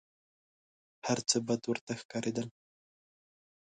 [1.07, 2.47] هر څه بد ورته ښکارېدل.